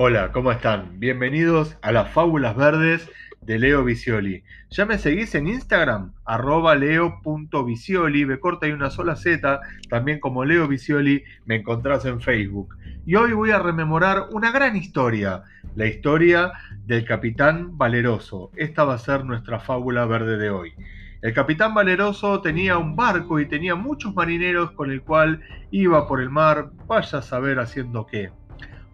[0.00, 1.00] Hola, ¿cómo están?
[1.00, 4.44] Bienvenidos a las Fábulas Verdes de Leo Visioli.
[4.70, 9.58] Ya me seguís en Instagram, arroba leo.visioli, me corta y una sola Z,
[9.90, 12.76] también como Leo Visioli me encontrás en Facebook.
[13.06, 15.42] Y hoy voy a rememorar una gran historia,
[15.74, 16.52] la historia
[16.86, 18.52] del capitán Valeroso.
[18.54, 20.74] Esta va a ser nuestra fábula verde de hoy.
[21.22, 26.20] El capitán Valeroso tenía un barco y tenía muchos marineros con el cual iba por
[26.20, 28.30] el mar, vaya a saber haciendo qué.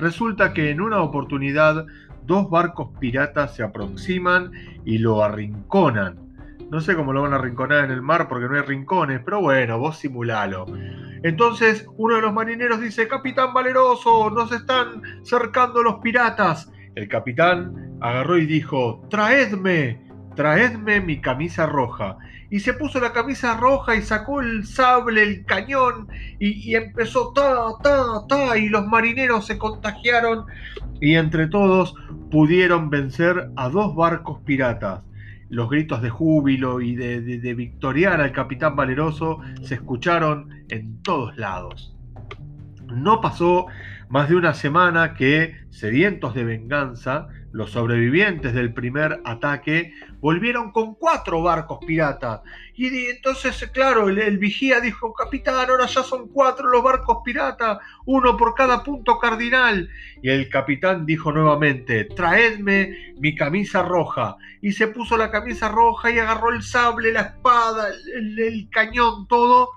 [0.00, 1.86] Resulta que en una oportunidad
[2.24, 4.50] dos barcos piratas se aproximan
[4.84, 6.18] y lo arrinconan.
[6.70, 9.40] No sé cómo lo van a arrinconar en el mar porque no hay rincones, pero
[9.40, 10.66] bueno, vos simulalo.
[11.22, 16.72] Entonces uno de los marineros dice, Capitán Valeroso, nos están cercando los piratas.
[16.94, 22.18] El capitán agarró y dijo, traedme, traedme mi camisa roja
[22.50, 26.08] y se puso la camisa roja y sacó el sable, el cañón
[26.38, 30.46] y, empezó ta, ta, ta y los marineros se contagiaron
[31.00, 31.94] y entre todos
[32.30, 35.02] pudieron vencer a dos barcos piratas.
[35.48, 41.36] Los gritos de júbilo y de, de, victoriar al capitán valeroso se escucharon en todos
[41.36, 41.96] lados.
[42.90, 43.66] No pasó
[44.10, 50.94] más de una semana que, sedientos de venganza, los sobrevivientes del primer ataque volvieron con
[50.94, 52.40] cuatro barcos piratas.
[52.74, 58.36] Y entonces, claro, el, vigía dijo, capitán, ahora ya son cuatro los barcos piratas, uno
[58.36, 59.88] por cada punto cardinal.
[60.22, 64.36] Y el capitán dijo nuevamente, traedme mi camisa roja.
[64.60, 69.70] Y se puso la camisa roja y agarró el sable, la espada, el cañón, todo.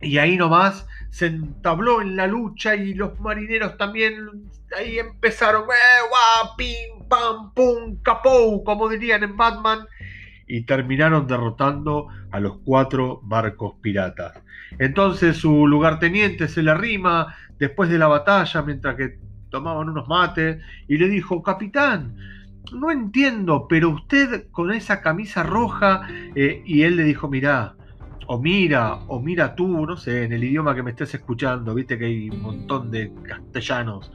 [0.00, 6.48] Y ahí nomás se entabló en la lucha y los marineros también ahí empezaron, eh,
[6.56, 9.80] pim, pam, pum, capou, como dirían en Batman,
[10.46, 14.40] y terminaron derrotando a los cuatro barcos piratas.
[14.78, 19.18] Entonces su lugarteniente se le arrima después de la batalla mientras que
[19.50, 22.16] tomaban unos mates y le dijo, capitán,
[22.72, 27.74] no entiendo, pero usted con esa camisa roja, eh", y él le dijo, mirá,
[28.32, 31.98] o mira, o mira tú, no sé, en el idioma que me estés escuchando, viste
[31.98, 34.12] que hay un montón de castellanos.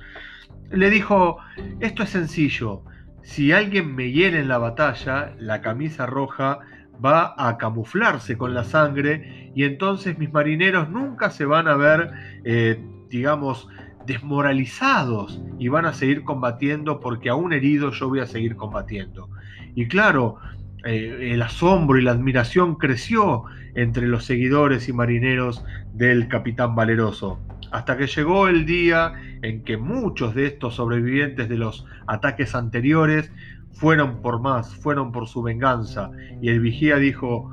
[0.72, 1.40] Le dijo,
[1.82, 2.84] esto es sencillo,
[3.24, 6.60] si alguien me hiere en la batalla, la camisa roja
[7.04, 12.12] va a camuflarse con la sangre y entonces mis marineros nunca se van a ver,
[12.46, 13.68] eh, digamos,
[14.06, 19.28] desmoralizados y van a seguir combatiendo porque aún herido yo voy a seguir combatiendo.
[19.76, 20.38] Y claro,
[20.86, 27.40] eh, el asombro y la admiración creció entre los seguidores y marineros del capitán Valeroso,
[27.72, 33.32] hasta que llegó el día en que muchos de estos sobrevivientes de los ataques anteriores
[33.74, 37.52] fueron por más, fueron por su venganza, y el vigía dijo,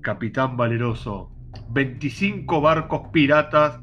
[0.00, 1.32] capitán Valeroso,
[1.70, 3.80] 25 barcos piratas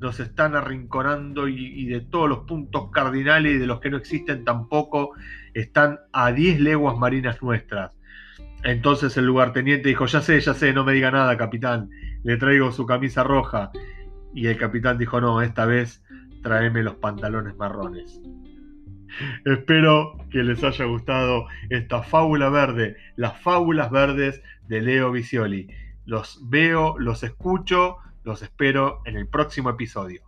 [0.00, 3.98] nos están arrinconando y, y, de todos los puntos cardinales y de los que no
[3.98, 5.12] existen tampoco
[5.52, 7.92] están a 10 leguas marinas nuestras.
[8.64, 11.90] Entonces el lugarteniente dijo, ya sé, ya sé, no me diga nada, capitán,
[12.24, 13.70] le traigo su camisa roja.
[14.34, 16.02] Y el capitán dijo, no, esta vez
[16.42, 18.20] tráeme los pantalones marrones.
[19.44, 25.68] Espero que les haya gustado esta fábula verde, las fábulas verdes de Leo Visioli.
[26.04, 30.25] Los veo, los escucho, los espero en el próximo episodio.